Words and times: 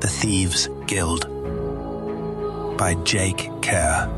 The 0.00 0.06
Thieves 0.06 0.68
Guild 0.86 1.26
by 2.78 2.94
Jake 3.02 3.50
Kerr. 3.62 4.08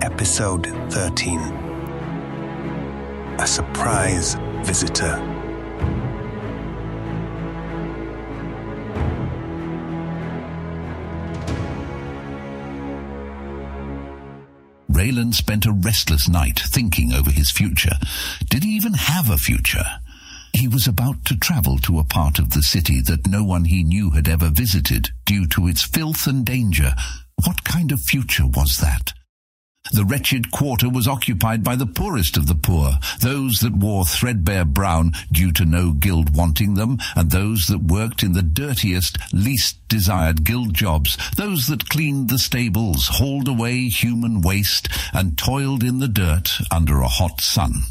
Episode 0.00 0.66
13 0.90 1.38
A 3.38 3.46
Surprise 3.46 4.36
Visitor. 4.62 5.18
Ralan 14.90 15.34
spent 15.34 15.66
a 15.66 15.72
restless 15.72 16.30
night 16.30 16.58
thinking 16.58 17.12
over 17.12 17.30
his 17.30 17.50
future. 17.50 17.98
Did 18.48 18.64
he 18.64 18.70
even 18.70 18.94
have 18.94 19.28
a 19.28 19.36
future? 19.36 20.00
He 20.62 20.68
was 20.68 20.86
about 20.86 21.24
to 21.24 21.36
travel 21.36 21.76
to 21.78 21.98
a 21.98 22.04
part 22.04 22.38
of 22.38 22.50
the 22.50 22.62
city 22.62 23.00
that 23.00 23.26
no 23.26 23.42
one 23.42 23.64
he 23.64 23.82
knew 23.82 24.10
had 24.10 24.28
ever 24.28 24.48
visited 24.48 25.08
due 25.26 25.48
to 25.48 25.66
its 25.66 25.82
filth 25.82 26.28
and 26.28 26.46
danger. 26.46 26.94
What 27.44 27.64
kind 27.64 27.90
of 27.90 28.00
future 28.00 28.46
was 28.46 28.78
that? 28.78 29.12
The 29.90 30.04
wretched 30.04 30.52
quarter 30.52 30.88
was 30.88 31.08
occupied 31.08 31.64
by 31.64 31.74
the 31.74 31.86
poorest 31.86 32.36
of 32.36 32.46
the 32.46 32.54
poor, 32.54 33.00
those 33.18 33.58
that 33.58 33.72
wore 33.72 34.04
threadbare 34.04 34.64
brown 34.64 35.14
due 35.32 35.50
to 35.50 35.64
no 35.64 35.90
guild 35.90 36.36
wanting 36.36 36.74
them, 36.74 36.98
and 37.16 37.32
those 37.32 37.66
that 37.66 37.82
worked 37.82 38.22
in 38.22 38.32
the 38.32 38.40
dirtiest, 38.40 39.18
least 39.32 39.80
desired 39.88 40.44
guild 40.44 40.74
jobs, 40.74 41.18
those 41.34 41.66
that 41.66 41.88
cleaned 41.88 42.28
the 42.28 42.38
stables, 42.38 43.08
hauled 43.08 43.48
away 43.48 43.88
human 43.88 44.42
waste, 44.42 44.88
and 45.12 45.36
toiled 45.36 45.82
in 45.82 45.98
the 45.98 46.06
dirt 46.06 46.60
under 46.70 47.00
a 47.00 47.08
hot 47.08 47.40
sun. 47.40 47.82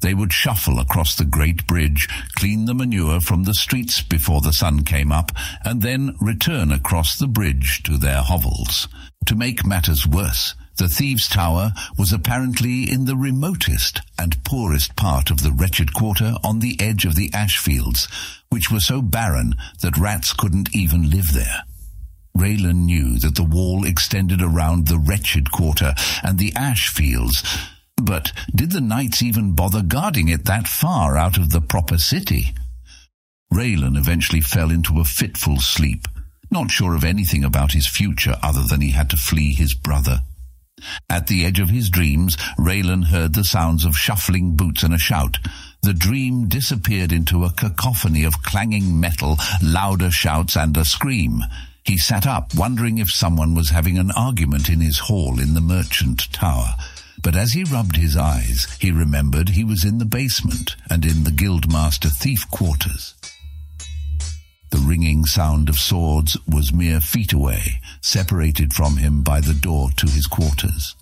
They 0.00 0.14
would 0.14 0.32
shuffle 0.32 0.78
across 0.78 1.14
the 1.14 1.24
great 1.24 1.66
bridge, 1.66 2.08
clean 2.34 2.64
the 2.64 2.74
manure 2.74 3.20
from 3.20 3.44
the 3.44 3.54
streets 3.54 4.00
before 4.00 4.40
the 4.40 4.52
sun 4.52 4.84
came 4.84 5.12
up, 5.12 5.32
and 5.64 5.82
then 5.82 6.16
return 6.20 6.72
across 6.72 7.18
the 7.18 7.28
bridge 7.28 7.82
to 7.84 7.98
their 7.98 8.22
hovels. 8.22 8.88
To 9.26 9.34
make 9.36 9.66
matters 9.66 10.06
worse, 10.06 10.54
the 10.76 10.88
thieves' 10.88 11.28
tower 11.28 11.74
was 11.98 12.12
apparently 12.12 12.90
in 12.90 13.04
the 13.04 13.16
remotest 13.16 14.00
and 14.18 14.42
poorest 14.44 14.96
part 14.96 15.30
of 15.30 15.42
the 15.42 15.52
wretched 15.52 15.92
quarter 15.92 16.36
on 16.42 16.60
the 16.60 16.80
edge 16.80 17.04
of 17.04 17.16
the 17.16 17.30
ash 17.34 17.58
fields, 17.58 18.08
which 18.48 18.70
were 18.70 18.80
so 18.80 19.02
barren 19.02 19.54
that 19.82 19.98
rats 19.98 20.32
couldn't 20.32 20.74
even 20.74 21.10
live 21.10 21.34
there. 21.34 21.64
Ralan 22.34 22.86
knew 22.86 23.18
that 23.18 23.34
the 23.34 23.44
wall 23.44 23.84
extended 23.84 24.40
around 24.40 24.86
the 24.86 24.98
wretched 24.98 25.52
quarter 25.52 25.94
and 26.22 26.38
the 26.38 26.54
ash 26.56 26.88
fields, 26.88 27.42
but 28.04 28.32
did 28.54 28.72
the 28.72 28.80
knights 28.80 29.22
even 29.22 29.54
bother 29.54 29.82
guarding 29.82 30.28
it 30.28 30.44
that 30.46 30.68
far 30.68 31.16
out 31.16 31.36
of 31.36 31.50
the 31.50 31.60
proper 31.60 31.98
city? 31.98 32.54
Ralan 33.52 33.96
eventually 33.96 34.40
fell 34.40 34.70
into 34.70 35.00
a 35.00 35.04
fitful 35.04 35.58
sleep, 35.58 36.06
not 36.50 36.70
sure 36.70 36.94
of 36.94 37.04
anything 37.04 37.44
about 37.44 37.72
his 37.72 37.86
future 37.86 38.36
other 38.42 38.62
than 38.62 38.80
he 38.80 38.90
had 38.90 39.10
to 39.10 39.16
flee 39.16 39.54
his 39.54 39.74
brother. 39.74 40.20
At 41.08 41.26
the 41.26 41.44
edge 41.44 41.60
of 41.60 41.68
his 41.68 41.90
dreams, 41.90 42.36
Ralan 42.58 43.06
heard 43.06 43.34
the 43.34 43.44
sounds 43.44 43.84
of 43.84 43.96
shuffling 43.96 44.56
boots 44.56 44.82
and 44.82 44.94
a 44.94 44.98
shout. 44.98 45.38
The 45.82 45.92
dream 45.92 46.48
disappeared 46.48 47.12
into 47.12 47.44
a 47.44 47.52
cacophony 47.52 48.24
of 48.24 48.42
clanging 48.42 48.98
metal, 48.98 49.38
louder 49.62 50.10
shouts, 50.10 50.56
and 50.56 50.76
a 50.76 50.84
scream. 50.84 51.42
He 51.84 51.98
sat 51.98 52.26
up, 52.26 52.54
wondering 52.54 52.98
if 52.98 53.10
someone 53.10 53.54
was 53.54 53.70
having 53.70 53.98
an 53.98 54.10
argument 54.12 54.68
in 54.68 54.80
his 54.80 54.98
hall 54.98 55.40
in 55.40 55.54
the 55.54 55.60
merchant 55.60 56.32
tower. 56.32 56.76
But 57.22 57.36
as 57.36 57.52
he 57.52 57.64
rubbed 57.64 57.96
his 57.96 58.16
eyes, 58.16 58.66
he 58.80 58.90
remembered 58.90 59.50
he 59.50 59.64
was 59.64 59.84
in 59.84 59.98
the 59.98 60.04
basement 60.04 60.76
and 60.88 61.04
in 61.04 61.24
the 61.24 61.30
guildmaster 61.30 62.10
thief 62.10 62.48
quarters. 62.50 63.14
The 64.70 64.78
ringing 64.78 65.26
sound 65.26 65.68
of 65.68 65.78
swords 65.78 66.36
was 66.48 66.72
mere 66.72 67.00
feet 67.00 67.32
away, 67.32 67.80
separated 68.00 68.72
from 68.72 68.96
him 68.96 69.22
by 69.22 69.40
the 69.40 69.54
door 69.54 69.90
to 69.96 70.06
his 70.06 70.26
quarters. 70.26 70.94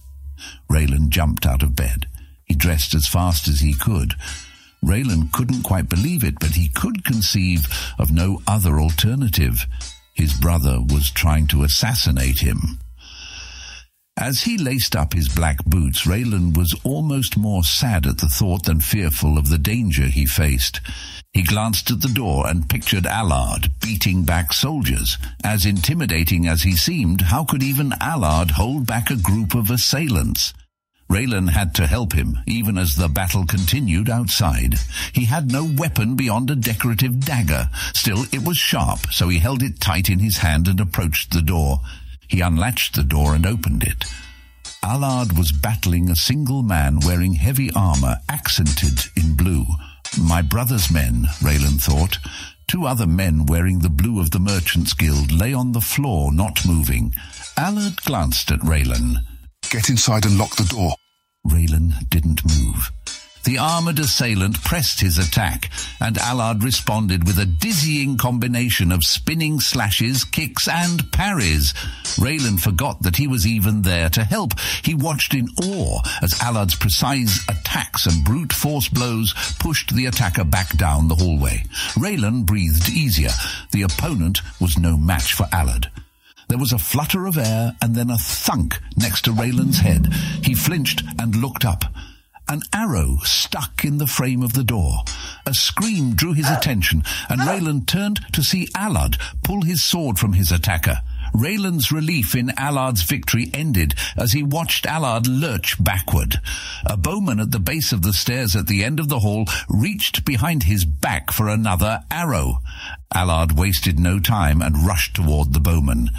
Ralan 0.71 1.11
jumped 1.11 1.47
out 1.47 1.63
of 1.63 1.77
bed. 1.77 2.07
He 2.45 2.55
dressed 2.55 2.95
as 2.95 3.07
fast 3.07 3.47
as 3.47 3.61
he 3.61 3.75
could. 3.75 4.15
Raylan 4.83 5.33
couldn't 5.33 5.65
quite 5.65 5.89
believe 5.89 6.25
it, 6.25 6.39
but 6.41 6.55
he 6.55 6.69
could 6.69 7.05
conceive 7.05 7.67
of 7.99 8.11
no 8.11 8.41
other 8.47 8.81
alternative. 8.81 9.67
His 10.15 10.33
brother 10.33 10.79
was 10.81 11.11
trying 11.11 11.47
to 11.49 11.65
assassinate 11.65 12.41
him. 12.41 12.79
As 14.21 14.43
he 14.43 14.59
laced 14.59 14.97
up 14.97 15.13
his 15.13 15.29
black 15.29 15.65
boots, 15.65 16.05
Ralan 16.05 16.57
was 16.57 16.75
almost 16.83 17.37
more 17.37 17.63
sad 17.63 18.05
at 18.05 18.19
the 18.19 18.27
thought 18.27 18.65
than 18.65 18.81
fearful 18.81 19.39
of 19.39 19.49
the 19.49 19.59
danger 19.59 20.07
he 20.07 20.27
faced. 20.27 20.81
He 21.33 21.45
glanced 21.45 21.93
at 21.93 22.01
the 22.01 22.09
door 22.09 22.49
and 22.49 22.69
pictured 22.69 23.07
Allard 23.07 23.71
beating 23.81 24.25
back 24.25 24.53
soldiers. 24.53 25.19
As 25.45 25.65
intimidating 25.65 26.49
as 26.49 26.63
he 26.63 26.75
seemed, 26.75 27.21
how 27.21 27.45
could 27.45 27.63
even 27.63 27.95
Allard 28.01 28.51
hold 28.51 28.89
back 28.89 29.09
a 29.09 29.15
group 29.15 29.55
of 29.55 29.71
assailants? 29.71 30.53
Ralan 31.09 31.51
had 31.51 31.73
to 31.77 31.87
help 31.87 32.13
him, 32.13 32.41
even 32.45 32.77
as 32.77 32.97
the 32.97 33.09
battle 33.09 33.47
continued 33.47 34.11
outside. 34.11 34.81
He 35.13 35.27
had 35.27 35.53
no 35.53 35.65
weapon 35.65 36.17
beyond 36.17 36.51
a 36.51 36.57
decorative 36.57 37.21
dagger. 37.21 37.71
Still, 37.95 38.25
it 38.33 38.43
was 38.43 38.59
sharp, 38.59 39.13
so 39.13 39.29
he 39.29 39.39
held 39.39 39.63
it 39.63 39.79
tight 39.79 40.11
in 40.11 40.19
his 40.19 40.39
hand 40.39 40.67
and 40.67 40.81
approached 40.81 41.31
the 41.31 41.41
door. 41.41 41.83
He 42.29 42.41
unlatched 42.41 42.95
the 42.95 43.03
door 43.03 43.35
and 43.35 43.47
opened 43.47 43.83
it. 43.83 44.05
Allard 44.83 45.37
was 45.37 45.51
battling 45.51 46.11
a 46.11 46.17
single 46.17 46.63
man 46.63 47.01
wearing 47.01 47.35
heavy 47.35 47.71
armor 47.75 48.19
accented 48.29 49.07
in 49.17 49.35
blue. 49.35 49.67
My 50.21 50.43
brother's 50.43 50.91
men, 50.91 51.25
Ralan 51.41 51.81
thought. 51.81 52.19
Two 52.69 52.87
other 52.87 53.07
men 53.07 53.47
wearing 53.47 53.81
the 53.81 53.89
blue 53.89 54.21
of 54.21 54.31
the 54.31 54.39
Merchants 54.39 54.93
Guild 54.93 55.33
lay 55.33 55.53
on 55.53 55.73
the 55.73 55.81
floor, 55.81 56.33
not 56.33 56.67
moving. 56.67 57.15
Allard 57.57 58.03
glanced 58.03 58.51
at 58.51 58.61
Ralan. 58.61 59.17
Get 59.71 59.89
inside 59.89 60.25
and 60.25 60.39
lock 60.39 60.57
the 60.57 60.65
door. 60.65 60.95
Ralan 61.47 62.09
didn't 62.09 62.45
move. 62.45 62.91
The 63.49 63.57
armored 63.57 63.99
assailant 63.99 64.63
pressed 64.63 65.01
his 65.01 65.17
attack, 65.17 65.71
and 66.03 66.19
Allard 66.19 66.63
responded 66.63 67.27
with 67.27 67.39
a 67.39 67.47
dizzying 67.47 68.19
combination 68.19 68.93
of 68.93 69.05
spinning 69.05 69.59
slashes, 69.59 70.23
kicks, 70.23 70.69
and 70.69 71.11
parries. 71.13 71.73
Ralan 72.19 72.61
forgot 72.61 73.01
that 73.01 73.17
he 73.17 73.27
was 73.27 73.47
even 73.47 73.81
there 73.81 74.11
to 74.11 74.23
help. 74.23 74.53
He 74.83 74.93
watched 74.93 75.33
in 75.33 75.49
awe 75.65 76.03
as 76.21 76.39
Allard's 76.43 76.75
precise 76.75 77.43
attacks 77.49 78.05
and 78.05 78.23
brute 78.23 78.53
force 78.53 78.91
blows 78.91 79.33
pushed 79.59 79.95
the 79.95 80.05
attacker 80.05 80.45
back 80.45 80.77
down 80.77 81.09
the 81.09 81.15
hallway. 81.15 81.65
Ralan 81.95 82.45
breathed 82.45 82.91
easier. 82.91 83.33
The 83.73 83.81
opponent 83.81 84.43
was 84.61 84.77
no 84.77 84.99
match 84.99 85.33
for 85.33 85.49
Allard. 85.53 85.91
There 86.49 86.59
was 86.59 86.75
a 86.75 86.79
flutter 86.79 87.25
of 87.25 87.39
air 87.39 87.75
and 87.81 87.95
then 87.95 88.11
a 88.11 88.19
thunk 88.19 88.79
next 88.99 89.23
to 89.23 89.33
Ralan's 89.33 89.79
head. 89.79 90.13
He 90.45 90.53
flinched 90.53 91.03
and 91.19 91.35
looked 91.35 91.65
up. 91.65 91.87
An 92.51 92.63
arrow 92.73 93.19
stuck 93.25 93.85
in 93.85 93.99
the 93.99 94.07
frame 94.07 94.43
of 94.43 94.55
the 94.55 94.65
door. 94.65 95.05
A 95.45 95.53
scream 95.53 96.15
drew 96.15 96.33
his 96.33 96.49
attention, 96.49 97.05
and 97.29 97.41
Ralan 97.43 97.87
turned 97.87 98.21
to 98.33 98.43
see 98.43 98.69
Allard 98.75 99.19
pull 99.43 99.63
his 99.63 99.83
sword 99.83 100.19
from 100.19 100.33
his 100.33 100.51
attacker. 100.51 101.03
Ralan's 101.35 101.93
relief 101.93 102.35
in 102.35 102.51
Allard's 102.57 103.03
victory 103.03 103.51
ended 103.53 103.95
as 104.17 104.33
he 104.33 104.43
watched 104.43 104.87
Allard 104.87 105.27
lurch 105.27 105.83
backward. 105.83 106.41
A 106.87 106.97
bowman 106.97 107.39
at 107.39 107.51
the 107.51 107.61
base 107.61 107.93
of 107.93 108.01
the 108.01 108.15
stairs 108.15 108.57
at 108.57 108.67
the 108.67 108.83
end 108.83 108.99
of 108.99 109.09
the 109.09 109.19
hall 109.19 109.45
reached 109.69 110.25
behind 110.25 110.63
his 110.63 110.87
back 110.87 111.31
for 111.31 111.49
another 111.49 112.03
arrow. 112.11 112.63
Allard 113.13 113.59
wasted 113.59 113.99
no 113.99 114.19
time 114.19 114.63
and 114.63 114.87
rushed 114.87 115.15
toward 115.15 115.53
the 115.53 115.61
bowman. 115.61 116.11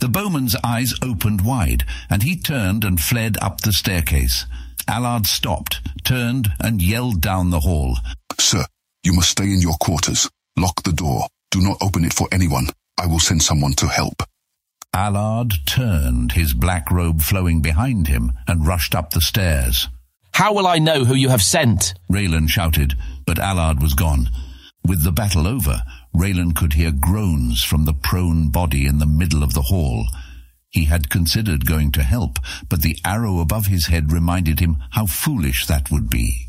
The 0.00 0.08
bowman's 0.08 0.56
eyes 0.64 0.94
opened 1.00 1.42
wide, 1.42 1.84
and 2.10 2.24
he 2.24 2.36
turned 2.36 2.84
and 2.84 3.00
fled 3.00 3.38
up 3.40 3.60
the 3.60 3.72
staircase. 3.72 4.46
Allard 4.88 5.26
stopped, 5.26 5.80
turned, 6.04 6.48
and 6.60 6.80
yelled 6.80 7.20
down 7.20 7.50
the 7.50 7.60
hall. 7.60 7.98
Sir, 8.38 8.64
you 9.02 9.12
must 9.12 9.30
stay 9.30 9.44
in 9.44 9.60
your 9.60 9.74
quarters. 9.74 10.28
Lock 10.56 10.82
the 10.82 10.92
door. 10.92 11.26
Do 11.50 11.60
not 11.60 11.78
open 11.80 12.04
it 12.04 12.12
for 12.14 12.28
anyone. 12.32 12.68
I 12.98 13.06
will 13.06 13.18
send 13.18 13.42
someone 13.42 13.74
to 13.74 13.88
help. 13.88 14.22
Allard 14.94 15.52
turned, 15.66 16.32
his 16.32 16.54
black 16.54 16.90
robe 16.90 17.20
flowing 17.20 17.60
behind 17.60 18.08
him, 18.08 18.32
and 18.46 18.66
rushed 18.66 18.94
up 18.94 19.10
the 19.10 19.20
stairs. 19.20 19.88
How 20.32 20.54
will 20.54 20.66
I 20.66 20.78
know 20.78 21.04
who 21.04 21.14
you 21.14 21.28
have 21.28 21.42
sent? 21.42 21.94
Ralan 22.10 22.48
shouted, 22.48 22.94
but 23.26 23.38
Allard 23.38 23.82
was 23.82 23.94
gone. 23.94 24.30
With 24.84 25.02
the 25.02 25.12
battle 25.12 25.46
over, 25.46 25.82
Ralan 26.14 26.54
could 26.54 26.74
hear 26.74 26.92
groans 26.92 27.62
from 27.64 27.84
the 27.84 27.92
prone 27.92 28.48
body 28.48 28.86
in 28.86 28.98
the 28.98 29.06
middle 29.06 29.42
of 29.42 29.52
the 29.52 29.62
hall. 29.62 30.06
He 30.76 30.84
had 30.84 31.08
considered 31.08 31.64
going 31.64 31.90
to 31.92 32.02
help, 32.02 32.38
but 32.68 32.82
the 32.82 32.98
arrow 33.02 33.40
above 33.40 33.68
his 33.68 33.86
head 33.86 34.12
reminded 34.12 34.60
him 34.60 34.76
how 34.90 35.06
foolish 35.06 35.64
that 35.64 35.90
would 35.90 36.10
be. 36.10 36.48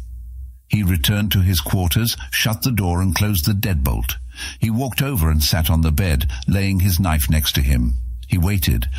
He 0.68 0.84
returned 0.84 1.32
to 1.32 1.40
his 1.40 1.62
quarters, 1.62 2.18
shut 2.30 2.62
the 2.62 2.74
door 2.74 3.02
and 3.02 3.16
closed 3.16 3.46
the 3.46 3.54
deadbolt. 3.54 4.16
He 4.60 4.70
walked 4.70 5.02
over 5.02 5.32
and 5.32 5.42
sat 5.42 5.70
on 5.70 5.80
the 5.80 5.94
bed, 5.94 6.30
laying 6.46 6.82
his 6.82 7.00
knife 7.00 7.30
next 7.30 7.56
to 7.56 7.62
him. 7.62 7.94
He 8.28 8.38
waited. 8.38 8.90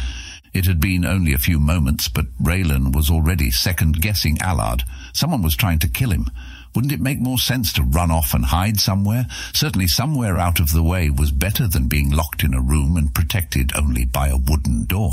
It 0.55 0.65
had 0.65 0.81
been 0.81 1.05
only 1.05 1.35
a 1.35 1.39
few 1.39 1.61
moments, 1.61 2.09
but 2.09 2.35
Ralan 2.43 2.97
was 2.97 3.11
already 3.11 3.51
second-guessing 3.51 4.41
Allard. 4.41 4.85
Someone 5.13 5.43
was 5.43 5.55
trying 5.55 5.81
to 5.81 5.91
kill 5.91 6.11
him. 6.11 6.31
Wouldn't 6.75 6.93
it 6.93 7.00
make 7.00 7.20
more 7.20 7.38
sense 7.38 7.73
to 7.75 7.82
run 7.82 8.11
off 8.11 8.35
and 8.35 8.47
hide 8.47 8.81
somewhere? 8.81 9.26
Certainly 9.53 9.88
somewhere 9.88 10.38
out 10.38 10.61
of 10.61 10.73
the 10.73 10.82
way 10.82 11.11
was 11.11 11.31
better 11.31 11.67
than 11.67 11.88
being 11.88 12.11
locked 12.11 12.44
in 12.44 12.55
a 12.55 12.61
room 12.61 12.97
and 12.97 13.15
protected 13.15 13.73
only 13.76 14.05
by 14.05 14.29
a 14.29 14.37
wooden 14.37 14.85
door. 14.85 15.12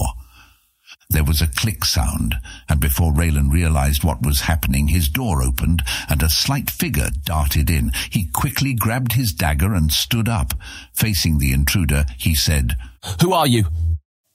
There 1.10 1.24
was 1.24 1.42
a 1.42 1.48
click 1.48 1.86
sound, 1.86 2.36
and 2.68 2.80
before 2.80 3.13
Ralan 3.13 3.52
realized 3.52 4.04
what 4.04 4.24
was 4.24 4.42
happening, 4.42 4.88
his 4.88 5.07
door 5.07 5.42
opened, 5.42 5.84
and 6.10 6.22
a 6.24 6.30
slight 6.30 6.69
figure 6.69 7.10
darted 7.24 7.69
in. 7.69 7.92
He 8.10 8.25
quickly 8.25 8.74
grabbed 8.74 9.13
his 9.13 9.31
dagger 9.31 9.74
and 9.74 9.92
stood 9.92 10.28
up. 10.28 10.54
Facing 10.94 11.38
the 11.38 11.54
intruder, 11.54 12.06
he 12.18 12.34
said, 12.34 12.75
Who 13.22 13.34
are 13.34 13.48
you? 13.48 13.66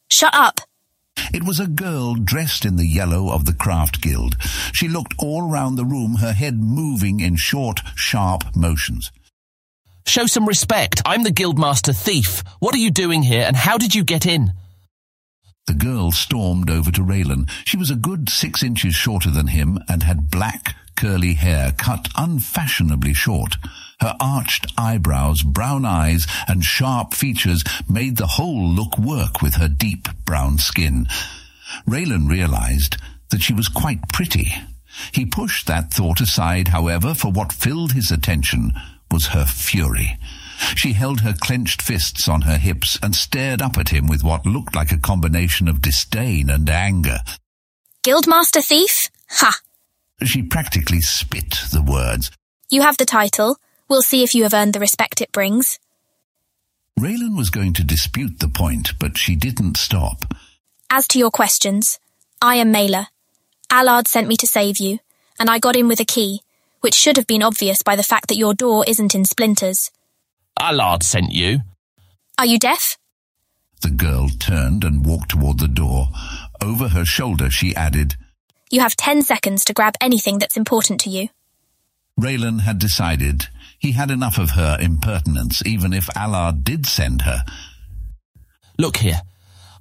Shut 0.09 0.35
up! 0.35 0.61
It 1.33 1.45
was 1.45 1.61
a 1.61 1.69
girl 1.69 2.15
dressed 2.17 2.65
in 2.65 2.77
the 2.77 2.87
yellow 2.87 3.31
of 3.31 3.45
the 3.45 3.55
Craft 3.55 4.01
Guild. 4.01 4.37
She 4.73 4.89
looked 4.89 5.15
all 5.19 5.49
round 5.49 5.79
the 5.79 5.85
room, 5.85 6.17
her 6.17 6.33
head 6.33 6.59
moving 6.59 7.21
in 7.21 7.37
short, 7.37 7.81
sharp 7.95 8.57
motions. 8.57 9.13
Show 10.07 10.27
some 10.27 10.47
respect. 10.47 11.01
I'm 11.07 11.23
the 11.23 11.31
Guildmaster 11.31 11.97
Thief. 11.97 12.43
What 12.59 12.75
are 12.75 12.79
you 12.79 12.91
doing 12.91 13.23
here, 13.23 13.45
and 13.47 13.55
how 13.55 13.79
did 13.79 13.95
you 13.95 14.03
get 14.03 14.27
in? 14.27 14.53
The 15.69 15.75
girl 15.75 16.11
stormed 16.11 16.69
over 16.69 16.91
to 16.91 17.03
Ralan. 17.03 17.49
She 17.65 17.77
was 17.77 17.93
a 17.93 17.97
good 17.97 18.29
six 18.29 18.65
inches 18.65 18.97
shorter 18.97 19.31
than 19.31 19.49
him 19.49 19.79
and 19.89 20.03
had 20.03 20.31
black, 20.31 20.75
curly 20.97 21.35
hair 21.35 21.71
cut 21.71 22.09
unfashionably 22.17 23.15
short. 23.15 23.55
Her 24.01 24.17
arched 24.19 24.67
eyebrows, 24.79 25.43
brown 25.43 25.85
eyes, 25.85 26.27
and 26.49 26.65
sharp 26.65 27.15
features 27.15 27.63
made 27.89 28.17
the 28.17 28.27
whole 28.27 28.69
look 28.69 28.99
work 28.99 29.43
with 29.43 29.55
her 29.55 29.69
deep 29.69 30.09
brown 30.25 30.59
skin. 30.59 31.07
Ralan 31.87 32.29
realized 32.29 32.97
that 33.31 33.43
she 33.43 33.53
was 33.53 33.69
quite 33.69 34.09
pretty. 34.09 34.55
He 35.13 35.27
pushed 35.27 35.67
that 35.67 35.93
thought 35.93 36.21
aside, 36.21 36.69
however, 36.69 37.15
for 37.15 37.31
what 37.31 37.53
filled 37.53 37.93
his 37.93 38.11
attention 38.11 38.73
was 39.11 39.29
her 39.29 39.45
fury. 39.45 40.19
She 40.77 40.93
held 40.93 41.21
her 41.21 41.33
clenched 41.33 41.81
fists 41.83 42.29
on 42.29 42.43
her 42.43 42.59
hips 42.59 42.99
and 43.03 43.15
stared 43.15 43.63
up 43.63 43.79
at 43.79 43.89
him 43.91 44.07
with 44.07 44.23
what 44.23 44.47
looked 44.47 44.75
like 44.75 44.93
a 44.93 44.99
combination 44.99 45.69
of 45.69 45.81
disdain 45.81 46.51
and 46.51 46.69
anger. 46.69 47.19
Guildmaster 48.03 48.65
Thief? 48.65 49.11
Ha! 49.31 49.59
She 50.25 50.43
practically 50.43 51.01
spit 51.01 51.51
the 51.73 51.83
words. 51.83 52.31
You 52.69 52.83
have 52.83 52.99
the 52.99 53.07
title. 53.07 53.57
We'll 53.91 54.03
see 54.03 54.23
if 54.23 54.37
you 54.37 54.45
have 54.45 54.55
earned 54.55 54.73
the 54.73 54.79
respect 54.79 55.21
it 55.21 55.33
brings. 55.33 55.81
Ralan 56.97 57.37
was 57.37 57.51
going 57.51 57.73
to 57.73 57.83
dispute 57.83 58.39
the 58.39 58.47
point, 58.47 58.93
but 59.01 59.19
she 59.19 59.35
didn't 59.35 59.77
stop. 59.77 60.33
As 60.89 61.09
to 61.09 61.19
your 61.19 61.33
questions, 61.33 61.99
I 62.41 62.55
am 62.55 62.71
Mela. 62.71 63.09
Allard 63.69 64.07
sent 64.07 64.29
me 64.29 64.37
to 64.37 64.47
save 64.47 64.79
you, 64.79 65.01
and 65.41 65.51
I 65.51 65.59
got 65.59 65.75
in 65.75 65.89
with 65.89 65.99
a 65.99 66.05
key, 66.05 66.41
which 66.83 66.95
should 66.95 67.17
have 67.17 67.27
been 67.27 67.43
obvious 67.43 67.83
by 67.83 67.97
the 67.97 68.05
fact 68.05 68.29
that 68.29 68.37
your 68.37 68.55
door 68.55 68.85
isn't 68.87 69.17
in 69.17 69.25
splinters. 69.25 69.91
Allard 70.61 71.03
sent 71.03 71.33
you. 71.33 71.63
Are 72.39 72.47
you 72.47 72.61
deaf? 72.61 72.97
The 73.83 73.91
girl 73.91 74.29
turned 74.29 74.85
and 74.85 75.05
walked 75.05 75.31
toward 75.31 75.59
the 75.59 75.67
door. 75.67 76.11
Over 76.61 76.89
her 76.89 77.05
shoulder, 77.05 77.51
she 77.51 77.75
added, 77.75 78.15
You 78.71 78.83
have 78.83 78.95
ten 78.95 79.23
seconds 79.23 79.65
to 79.65 79.73
grab 79.73 79.95
anything 80.01 80.39
that's 80.39 80.57
important 80.57 81.01
to 81.01 81.11
you. 81.11 81.29
Ralan 82.21 82.61
had 82.61 82.79
decided 82.79 83.49
he 83.81 83.93
had 83.93 84.11
enough 84.11 84.39
of 84.39 84.51
her 84.51 84.77
impertinence, 84.79 85.65
even 85.67 85.93
if 85.93 86.15
Allard 86.15 86.63
did 86.63 86.85
send 86.85 87.23
her. 87.23 87.45
Look 88.79 88.99
here. 88.99 89.23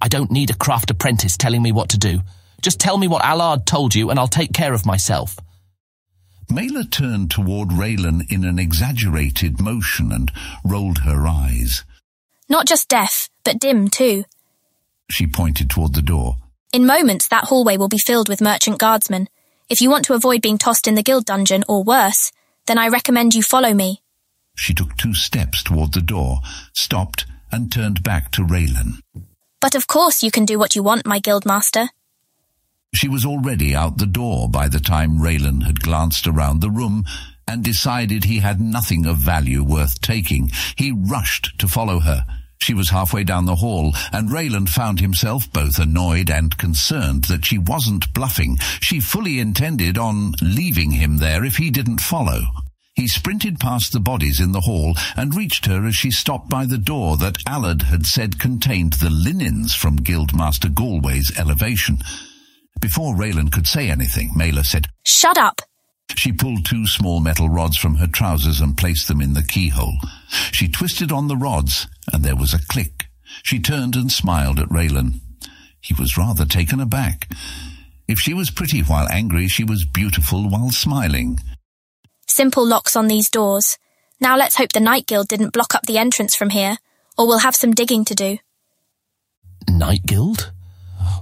I 0.01 0.07
don't 0.07 0.31
need 0.31 0.49
a 0.49 0.55
craft 0.55 0.89
apprentice 0.89 1.35
telling 1.35 1.61
me 1.61 1.73
what 1.73 1.89
to 1.89 1.97
do. 1.97 2.21
Just 2.61 2.79
tell 2.79 2.97
me 2.97 3.09
what 3.09 3.23
Allard 3.23 3.65
told 3.65 3.93
you 3.93 4.09
and 4.09 4.17
I'll 4.17 4.27
take 4.27 4.53
care 4.53 4.73
of 4.73 4.85
myself. 4.85 5.37
Mela 6.49 6.85
turned 6.85 7.29
toward 7.29 7.69
Ralan 7.69 8.31
in 8.31 8.45
an 8.45 8.57
exaggerated 8.57 9.61
motion 9.61 10.11
and 10.13 10.31
rolled 10.63 10.99
her 10.99 11.27
eyes. 11.27 11.83
Not 12.47 12.67
just 12.67 12.87
deaf, 12.87 13.29
but 13.43 13.59
dim 13.59 13.89
too. 13.89 14.23
She 15.11 15.27
pointed 15.27 15.69
toward 15.69 15.93
the 15.93 16.01
door. 16.01 16.37
In 16.71 16.85
moments, 16.85 17.27
that 17.27 17.45
hallway 17.45 17.77
will 17.77 17.89
be 17.89 17.97
filled 17.97 18.29
with 18.29 18.41
merchant 18.41 18.79
guardsmen. 18.79 19.27
If 19.69 19.81
you 19.81 19.89
want 19.89 20.05
to 20.05 20.13
avoid 20.13 20.41
being 20.41 20.57
tossed 20.57 20.87
in 20.87 20.95
the 20.95 21.03
guild 21.03 21.25
dungeon 21.25 21.63
or 21.67 21.83
worse, 21.83 22.31
then 22.69 22.77
I 22.77 22.87
recommend 22.87 23.33
you 23.33 23.41
follow 23.41 23.73
me. 23.73 24.03
She 24.55 24.75
took 24.75 24.95
two 24.95 25.15
steps 25.15 25.63
toward 25.63 25.93
the 25.93 26.01
door, 26.01 26.41
stopped, 26.73 27.25
and 27.51 27.71
turned 27.71 28.03
back 28.03 28.31
to 28.33 28.43
Ralan. 28.43 29.01
But 29.59 29.73
of 29.73 29.87
course 29.87 30.21
you 30.21 30.29
can 30.29 30.45
do 30.45 30.59
what 30.59 30.75
you 30.75 30.83
want, 30.83 31.05
my 31.05 31.19
guildmaster. 31.19 31.89
She 32.93 33.09
was 33.09 33.25
already 33.25 33.75
out 33.75 33.97
the 33.97 34.05
door 34.05 34.47
by 34.47 34.67
the 34.67 34.79
time 34.79 35.17
Ralan 35.17 35.63
had 35.63 35.79
glanced 35.79 36.27
around 36.27 36.59
the 36.59 36.69
room 36.69 37.05
and 37.47 37.63
decided 37.63 38.23
he 38.23 38.37
had 38.37 38.61
nothing 38.61 39.07
of 39.07 39.17
value 39.17 39.63
worth 39.63 39.99
taking. 40.01 40.51
He 40.75 40.91
rushed 40.91 41.57
to 41.57 41.67
follow 41.67 42.01
her. 42.01 42.23
She 42.61 42.73
was 42.73 42.89
halfway 42.89 43.23
down 43.23 43.45
the 43.45 43.55
hall, 43.55 43.95
and 44.11 44.29
Ralan 44.29 44.67
found 44.67 44.99
himself 44.99 45.51
both 45.51 45.79
annoyed 45.79 46.29
and 46.29 46.57
concerned 46.57 47.25
that 47.25 47.45
she 47.45 47.57
wasn't 47.57 48.13
bluffing. 48.13 48.57
She 48.81 48.99
fully 48.99 49.39
intended 49.39 49.97
on 49.97 50.33
leaving 50.41 50.91
him 50.91 51.17
there 51.17 51.45
if 51.45 51.55
he 51.55 51.71
didn't 51.71 52.01
follow. 52.01 52.41
He 52.95 53.07
sprinted 53.07 53.61
past 53.61 53.93
the 53.93 54.01
bodies 54.01 54.41
in 54.41 54.51
the 54.51 54.61
hall 54.61 54.93
and 55.15 55.33
reached 55.33 55.67
her 55.67 55.85
as 55.85 55.95
she 55.95 56.11
stopped 56.11 56.49
by 56.49 56.65
the 56.65 56.77
door 56.77 57.15
that 57.17 57.37
Allard 57.47 57.83
had 57.83 58.05
said 58.05 58.39
contained 58.39 58.93
the 58.93 59.09
linens 59.09 59.73
from 59.73 59.99
Guildmaster 59.99 60.69
Galway's 60.69 61.31
elevation. 61.39 61.99
Before 62.81 63.15
Ralan 63.15 63.51
could 63.53 63.67
say 63.67 63.89
anything, 63.89 64.31
Mela 64.35 64.65
said, 64.65 64.87
Shut 65.05 65.37
up! 65.37 65.61
She 66.15 66.33
pulled 66.33 66.65
two 66.65 66.85
small 66.87 67.21
metal 67.21 67.47
rods 67.47 67.77
from 67.77 67.95
her 67.95 68.07
trousers 68.07 68.59
and 68.59 68.77
placed 68.77 69.07
them 69.07 69.21
in 69.21 69.33
the 69.33 69.43
keyhole. 69.43 69.97
She 70.59 70.67
twisted 70.67 71.09
on 71.09 71.29
the 71.29 71.37
rods, 71.37 71.87
and 72.11 72.21
there 72.21 72.35
was 72.35 72.53
a 72.53 72.59
click. 72.59 73.05
She 73.43 73.61
turned 73.61 73.95
and 73.95 74.11
smiled 74.11 74.59
at 74.59 74.67
Ralan. 74.67 75.21
He 75.79 75.93
was 75.93 76.17
rather 76.17 76.43
taken 76.43 76.81
aback. 76.81 77.29
If 78.09 78.19
she 78.19 78.33
was 78.33 78.49
pretty 78.51 78.81
while 78.81 79.07
angry, 79.09 79.47
she 79.47 79.63
was 79.63 79.85
beautiful 79.85 80.49
while 80.49 80.71
smiling. 80.71 81.39
Simple 82.27 82.67
locks 82.67 82.97
on 82.97 83.07
these 83.07 83.29
doors. 83.29 83.77
Now 84.19 84.35
let's 84.35 84.57
hope 84.57 84.73
the 84.73 84.81
Night 84.81 85.07
Guild 85.07 85.29
didn't 85.29 85.53
block 85.53 85.73
up 85.73 85.85
the 85.85 85.97
entrance 85.97 86.35
from 86.35 86.49
here, 86.49 86.75
or 87.17 87.25
we'll 87.25 87.39
have 87.39 87.55
some 87.55 87.71
digging 87.73 88.03
to 88.03 88.13
do. 88.13 88.37
Knight 89.69 90.05
Guild? 90.05 90.51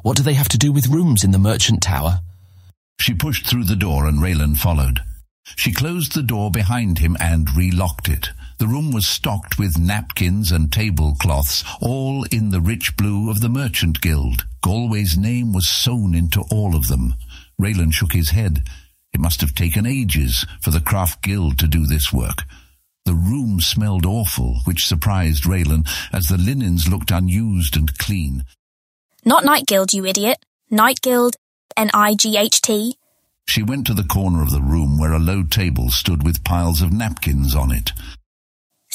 What 0.02 0.18
do 0.18 0.24
they 0.24 0.34
have 0.34 0.50
to 0.50 0.58
do 0.58 0.72
with 0.72 0.88
rooms 0.88 1.24
in 1.24 1.30
the 1.30 1.38
merchant 1.38 1.84
tower? 1.84 2.22
She 3.00 3.14
pushed 3.14 3.46
through 3.46 3.66
the 3.66 3.76
door 3.76 4.08
and 4.08 4.18
Ralan 4.18 4.58
followed. 4.58 5.02
She 5.56 5.72
closed 5.72 6.16
the 6.16 6.24
door 6.24 6.50
behind 6.50 6.98
him 6.98 7.16
and 7.20 7.46
relocked 7.56 8.10
it. 8.10 8.30
The 8.60 8.68
room 8.68 8.92
was 8.92 9.06
stocked 9.06 9.60
with 9.60 9.78
napkins 9.78 10.52
and 10.52 10.72
tablecloths, 10.72 11.64
all 11.80 12.24
in 12.32 12.50
the 12.50 12.62
rich 12.62 12.98
blue 12.98 13.30
of 13.30 13.42
the 13.42 13.50
Merchant 13.50 14.02
Guild. 14.02 14.46
Galway's 14.64 15.16
name 15.16 15.54
was 15.54 15.68
sewn 15.68 16.16
into 16.16 16.42
all 16.50 16.76
of 16.76 16.88
them. 16.88 17.14
Ralan 17.62 17.94
shook 17.94 18.14
his 18.14 18.32
head. 18.32 18.64
It 19.14 19.20
must 19.20 19.42
have 19.42 19.54
taken 19.54 19.86
ages 19.86 20.46
for 20.60 20.72
the 20.72 20.82
Craft 20.82 21.22
Guild 21.22 21.60
to 21.60 21.68
do 21.68 21.86
this 21.86 22.12
work. 22.12 22.44
The 23.06 23.14
room 23.14 23.62
smelled 23.62 24.06
awful, 24.08 24.62
which 24.66 24.88
surprised 24.88 25.44
Ralan 25.44 25.88
as 26.12 26.28
the 26.28 26.38
linens 26.38 26.90
looked 26.90 27.12
unused 27.12 27.78
and 27.78 27.96
clean. 28.00 28.44
Not 29.24 29.46
Knight 29.46 29.68
Guild, 29.68 29.94
you 29.94 30.06
idiot. 30.06 30.40
Night 30.72 31.00
Guild, 31.02 31.36
N-I-G-H-T. 31.78 32.98
She 33.48 33.64
went 33.64 33.88
to 33.88 33.94
the 33.94 34.04
corner 34.04 34.42
of 34.42 34.52
the 34.52 34.62
room 34.62 34.98
where 34.98 35.14
a 35.14 35.20
low 35.20 35.44
table 35.44 35.90
stood 35.90 36.24
with 36.24 36.44
piles 36.44 36.82
of 36.82 36.92
napkins 36.92 37.56
on 37.56 37.72
it. 37.72 37.94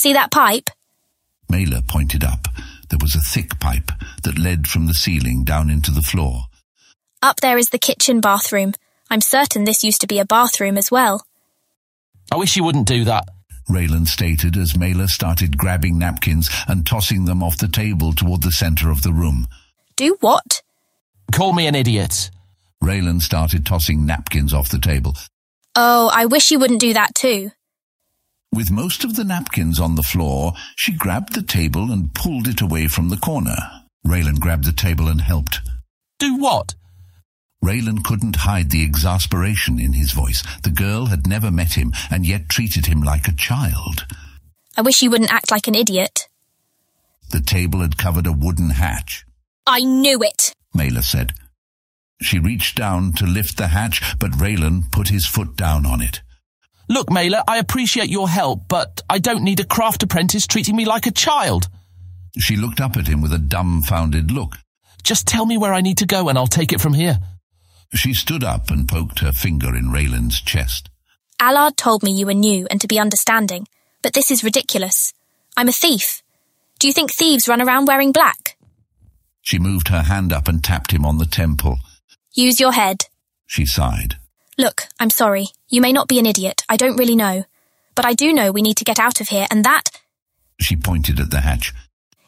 See 0.02 0.14
that 0.14 0.32
pipe? 0.32 0.68
Mela 1.48 1.80
pointed 1.80 2.24
up. 2.24 2.48
There 2.90 2.98
was 3.00 3.14
a 3.14 3.20
thick 3.20 3.60
pipe 3.60 3.92
that 4.24 4.36
led 4.36 4.66
from 4.66 4.86
the 4.86 4.94
ceiling 4.94 5.44
down 5.44 5.70
into 5.70 5.92
the 5.92 6.02
floor. 6.02 6.46
Up 7.22 7.36
there 7.38 7.56
is 7.56 7.68
the 7.68 7.78
kitchen 7.78 8.20
bathroom. 8.20 8.72
I'm 9.10 9.20
certain 9.20 9.62
this 9.62 9.84
used 9.84 10.00
to 10.00 10.08
be 10.08 10.18
a 10.18 10.24
bathroom 10.24 10.76
as 10.76 10.90
well. 10.90 11.24
I 12.32 12.36
wish 12.36 12.56
you 12.56 12.64
wouldn't 12.64 12.88
do 12.88 13.04
that. 13.04 13.28
Ralan 13.70 14.08
stated 14.08 14.56
as 14.56 14.76
Mela 14.76 15.06
started 15.06 15.56
grabbing 15.56 16.00
napkins 16.00 16.50
and 16.66 16.84
tossing 16.84 17.26
them 17.26 17.40
off 17.40 17.58
the 17.58 17.68
table 17.68 18.12
toward 18.12 18.42
the 18.42 18.50
center 18.50 18.90
of 18.90 19.02
the 19.02 19.12
room. 19.12 19.46
Do 19.94 20.16
what? 20.18 20.62
Call 21.30 21.52
me 21.52 21.68
an 21.68 21.76
idiot. 21.76 22.32
Ralan 22.82 23.20
started 23.20 23.64
tossing 23.64 24.04
napkins 24.04 24.52
off 24.52 24.68
the 24.68 24.80
table. 24.80 25.14
Oh, 25.76 26.10
I 26.12 26.26
wish 26.26 26.50
you 26.50 26.58
wouldn't 26.58 26.80
do 26.80 26.92
that 26.94 27.14
too. 27.14 27.52
With 28.54 28.70
most 28.70 29.02
of 29.02 29.16
the 29.16 29.24
napkins 29.24 29.80
on 29.80 29.94
the 29.94 30.02
floor, 30.02 30.52
she 30.76 30.92
grabbed 30.92 31.34
the 31.34 31.42
table 31.42 31.90
and 31.90 32.14
pulled 32.14 32.46
it 32.46 32.60
away 32.60 32.86
from 32.86 33.08
the 33.08 33.16
corner. 33.16 33.56
Ralan 34.06 34.40
grabbed 34.40 34.64
the 34.64 34.72
table 34.72 35.08
and 35.08 35.22
helped. 35.22 35.60
Do 36.18 36.36
what? 36.36 36.74
Ralan 37.64 38.04
couldn't 38.04 38.36
hide 38.36 38.70
the 38.70 38.84
exasperation 38.84 39.78
in 39.78 39.94
his 39.94 40.12
voice. 40.12 40.42
The 40.64 40.70
girl 40.70 41.06
had 41.06 41.26
never 41.26 41.50
met 41.50 41.74
him 41.74 41.92
and 42.10 42.26
yet 42.26 42.50
treated 42.50 42.86
him 42.86 43.00
like 43.00 43.26
a 43.26 43.32
child. 43.32 44.06
I 44.76 44.82
wish 44.82 45.00
you 45.00 45.10
wouldn't 45.10 45.32
act 45.32 45.50
like 45.50 45.66
an 45.66 45.74
idiot. 45.74 46.28
The 47.30 47.40
table 47.40 47.80
had 47.80 47.96
covered 47.96 48.26
a 48.26 48.32
wooden 48.32 48.70
hatch. 48.70 49.24
I 49.66 49.80
knew 49.80 50.18
it! 50.22 50.52
Mela 50.74 51.02
said. 51.02 51.32
She 52.20 52.38
reached 52.38 52.76
down 52.76 53.12
to 53.14 53.26
lift 53.26 53.56
the 53.56 53.68
hatch, 53.68 54.02
but 54.18 54.32
Ralan 54.32 54.90
put 54.90 55.08
his 55.08 55.24
foot 55.24 55.56
down 55.56 55.86
on 55.86 56.02
it. 56.02 56.20
Look, 56.92 57.10
Mela, 57.10 57.42
I 57.48 57.56
appreciate 57.56 58.10
your 58.10 58.28
help, 58.28 58.68
but 58.68 59.00
I 59.08 59.18
don't 59.18 59.44
need 59.44 59.60
a 59.60 59.64
craft 59.64 60.02
apprentice 60.02 60.46
treating 60.46 60.76
me 60.76 60.84
like 60.84 61.06
a 61.06 61.10
child. 61.10 61.68
She 62.38 62.54
looked 62.54 62.82
up 62.82 62.98
at 62.98 63.06
him 63.06 63.22
with 63.22 63.32
a 63.32 63.38
dumbfounded 63.38 64.30
look. 64.30 64.58
Just 65.02 65.26
tell 65.26 65.46
me 65.46 65.56
where 65.56 65.72
I 65.72 65.80
need 65.80 65.96
to 65.98 66.06
go 66.06 66.28
and 66.28 66.36
I'll 66.36 66.46
take 66.46 66.70
it 66.70 66.82
from 66.82 66.92
here. 66.92 67.18
She 67.94 68.12
stood 68.12 68.44
up 68.44 68.70
and 68.70 68.86
poked 68.86 69.20
her 69.20 69.32
finger 69.32 69.74
in 69.74 69.90
Ralan's 69.90 70.38
chest. 70.42 70.90
Allard 71.40 71.78
told 71.78 72.02
me 72.02 72.12
you 72.12 72.26
were 72.26 72.34
new 72.34 72.66
and 72.70 72.78
to 72.82 72.88
be 72.88 72.98
understanding, 72.98 73.66
but 74.02 74.12
this 74.12 74.30
is 74.30 74.44
ridiculous. 74.44 75.14
I'm 75.56 75.68
a 75.68 75.72
thief. 75.72 76.22
Do 76.78 76.88
you 76.88 76.92
think 76.92 77.10
thieves 77.10 77.48
run 77.48 77.62
around 77.62 77.86
wearing 77.86 78.12
black? 78.12 78.58
She 79.40 79.58
moved 79.58 79.88
her 79.88 80.02
hand 80.02 80.30
up 80.30 80.46
and 80.46 80.62
tapped 80.62 80.92
him 80.92 81.06
on 81.06 81.16
the 81.16 81.24
temple. 81.24 81.78
Use 82.34 82.60
your 82.60 82.72
head. 82.72 83.06
She 83.46 83.64
sighed. 83.64 84.16
Look, 84.58 84.82
I'm 85.00 85.10
sorry. 85.10 85.46
You 85.68 85.80
may 85.80 85.92
not 85.92 86.08
be 86.08 86.18
an 86.18 86.26
idiot. 86.26 86.62
I 86.68 86.76
don't 86.76 86.96
really 86.96 87.16
know. 87.16 87.44
But 87.94 88.04
I 88.06 88.14
do 88.14 88.32
know 88.32 88.52
we 88.52 88.62
need 88.62 88.76
to 88.78 88.84
get 88.84 88.98
out 88.98 89.20
of 89.20 89.28
here, 89.28 89.46
and 89.50 89.64
that 89.64 89.90
She 90.60 90.76
pointed 90.76 91.20
at 91.20 91.30
the 91.30 91.40
hatch. 91.40 91.72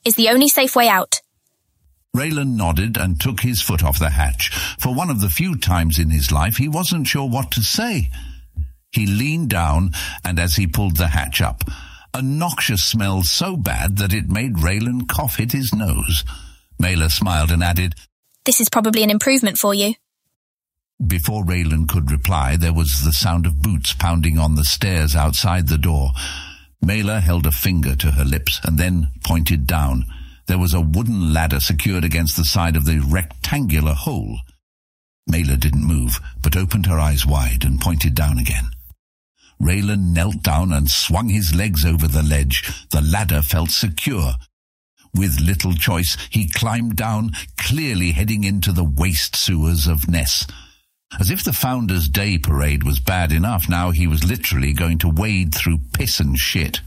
is 0.05 0.17
the 0.17 0.29
only 0.29 0.49
safe 0.49 0.77
way 0.77 0.89
out. 0.89 1.21
Ralan 2.15 2.57
nodded 2.57 2.97
and 2.97 3.21
took 3.21 3.41
his 3.41 3.61
foot 3.61 3.83
off 3.83 3.99
the 3.99 4.11
hatch. 4.11 4.51
For 4.79 4.95
one 4.95 5.11
of 5.11 5.21
the 5.21 5.31
few 5.31 5.57
times 5.57 5.99
in 5.99 6.11
his 6.11 6.31
life, 6.31 6.57
he 6.57 6.69
wasn't 6.69 7.09
sure 7.09 7.29
what 7.29 7.51
to 7.53 7.63
say. 7.63 8.11
He 8.93 9.07
leaned 9.07 9.51
down, 9.51 9.91
and 10.25 10.39
as 10.39 10.55
he 10.55 10.67
pulled 10.67 10.97
the 10.97 11.09
hatch 11.09 11.41
up, 11.41 11.65
a 12.13 12.23
noxious 12.23 12.85
smell 12.85 13.23
so 13.25 13.57
bad 13.57 13.97
that 13.97 14.13
it 14.13 14.29
made 14.29 14.55
Ralan 14.55 15.09
cough 15.09 15.37
hit 15.37 15.51
his 15.53 15.75
nose. 15.75 16.25
Mela 16.79 17.11
smiled 17.11 17.51
and 17.51 17.65
added, 17.65 17.95
This 18.45 18.61
is 18.61 18.69
probably 18.69 19.03
an 19.03 19.11
improvement 19.11 19.59
for 19.59 19.75
you. 19.75 19.95
Before 21.05 21.45
Ralan 21.45 21.89
could 21.89 22.11
reply, 22.11 22.57
there 22.57 22.73
was 22.73 23.03
the 23.03 23.13
sound 23.13 23.47
of 23.47 23.61
boots 23.61 23.93
pounding 23.93 24.39
on 24.39 24.55
the 24.55 24.65
stairs 24.65 25.17
outside 25.17 25.67
the 25.67 25.79
door. 25.79 26.13
Mela 26.81 27.21
held 27.21 27.47
a 27.47 27.53
finger 27.53 27.97
to 27.97 28.13
her 28.13 28.25
lips 28.25 28.61
and 28.63 28.79
then 28.79 29.09
pointed 29.25 29.67
down. 29.67 30.05
There 30.47 30.59
was 30.59 30.73
a 30.73 30.81
wooden 30.81 31.33
ladder 31.33 31.59
secured 31.59 32.05
against 32.05 32.37
the 32.37 32.45
side 32.45 32.77
of 32.77 32.85
the 32.85 33.01
rectangular 33.01 33.95
hole. 33.95 34.39
Mela 35.27 35.57
didn't 35.57 35.85
move, 35.85 36.21
but 36.41 36.57
opened 36.57 36.87
her 36.87 36.99
eyes 36.99 37.27
wide 37.27 37.65
and 37.65 37.81
pointed 37.81 38.15
down 38.15 38.39
again. 38.39 38.71
Ralan 39.61 40.13
knelt 40.13 40.43
down 40.43 40.73
and 40.73 40.91
swung 40.91 41.29
his 41.29 41.55
legs 41.55 41.85
over 41.85 42.07
the 42.07 42.23
ledge. 42.23 42.87
The 42.91 43.01
ladder 43.01 43.43
felt 43.43 43.71
secure. 43.71 44.35
With 45.15 45.41
little 45.41 45.75
choice, 45.75 46.17
he 46.31 46.49
climbed 46.49 46.97
down, 46.97 47.33
clearly 47.57 48.13
heading 48.13 48.45
into 48.45 48.73
the 48.73 48.85
waste 48.85 49.35
sewers 49.35 49.87
of 49.87 50.09
Ness. 50.09 50.47
As 51.19 51.31
if 51.31 51.45
the 51.45 51.53
Founders' 51.53 52.09
Day 52.09 52.39
parade 52.39 52.83
was 52.83 52.99
bad 52.99 53.31
enough, 53.31 53.69
now 53.69 53.91
he 53.91 54.07
was 54.07 54.25
literally 54.25 54.73
going 54.73 54.99
to 54.99 55.09
wade 55.09 55.55
through 55.55 55.81
piss 55.93 56.19
and 56.19 56.37
shit. 56.37 56.81